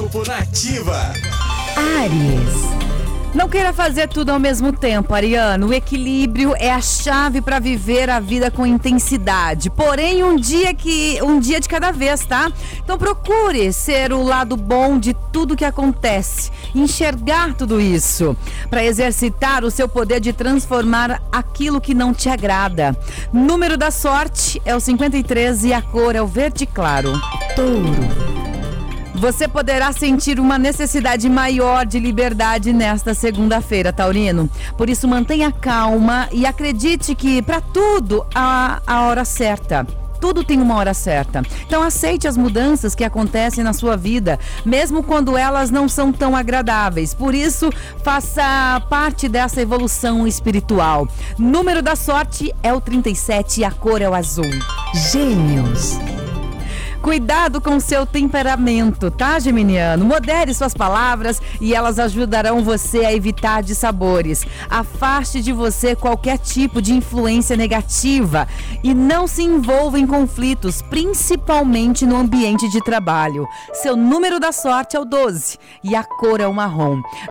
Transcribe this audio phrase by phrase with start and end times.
[0.00, 1.12] Horóscopo Nativa.
[1.76, 2.70] Ares.
[3.34, 5.68] Não queira fazer tudo ao mesmo tempo, Ariano.
[5.68, 9.68] O equilíbrio é a chave para viver a vida com intensidade.
[9.68, 12.50] Porém, um dia que um dia de cada vez, tá?
[12.82, 18.36] Então procure ser o lado bom de tudo que acontece, enxergar tudo isso,
[18.68, 22.96] para exercitar o seu poder de transformar aquilo que não te agrada.
[23.32, 27.12] Número da sorte é o 53 e a cor é o verde claro.
[27.54, 28.19] Touro.
[29.14, 34.48] Você poderá sentir uma necessidade maior de liberdade nesta segunda-feira, Taurino.
[34.76, 39.86] Por isso, mantenha calma e acredite que para tudo há a hora certa
[40.20, 41.42] tudo tem uma hora certa.
[41.66, 46.36] Então aceite as mudanças que acontecem na sua vida, mesmo quando elas não são tão
[46.36, 47.14] agradáveis.
[47.14, 47.70] Por isso,
[48.04, 51.08] faça parte dessa evolução espiritual.
[51.38, 54.44] Número da sorte é o 37 e a cor é o azul.
[55.10, 55.98] Gêmeos.
[57.02, 60.04] Cuidado com seu temperamento, tá, Geminiano?
[60.04, 64.44] Modere suas palavras e elas ajudarão você a evitar dissabores.
[64.68, 68.46] Afaste de você qualquer tipo de influência negativa
[68.84, 73.48] e não se envolva em conflitos, principalmente no ambiente de trabalho.
[73.72, 77.00] Seu número da sorte é o 12 e a cor é o marrom.